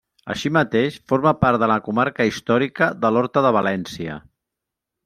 Així 0.33 0.49
mateix 0.55 0.97
forma 1.13 1.33
part 1.43 1.61
de 1.65 1.69
la 1.73 1.77
comarca 1.89 2.27
històrica 2.31 2.91
de 3.05 3.13
l'Horta 3.15 3.49
de 3.49 3.57
València. 3.61 4.19